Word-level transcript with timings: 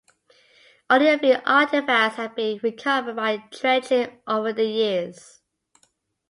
Only 0.89 1.09
a 1.09 1.19
few 1.19 1.35
artifacts 1.45 2.17
have 2.17 2.35
been 2.35 2.59
recovered 2.63 3.17
by 3.17 3.43
dredging 3.51 4.19
over 4.25 4.51
the 4.51 4.65
years. 4.65 5.41